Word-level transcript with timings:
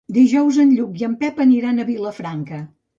Dijous 0.17 0.57
en 0.63 0.71
Lluc 0.79 0.97
i 1.03 1.07
en 1.11 1.15
Pep 1.21 1.45
aniran 1.47 1.79
a 1.79 1.89
Vilafranca. 1.95 2.67